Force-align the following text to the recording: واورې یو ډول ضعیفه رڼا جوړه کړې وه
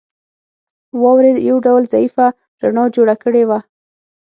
واورې 1.01 1.31
یو 1.49 1.57
ډول 1.65 1.83
ضعیفه 1.93 2.27
رڼا 2.61 2.85
جوړه 2.95 3.15
کړې 3.23 3.43
وه 3.49 3.59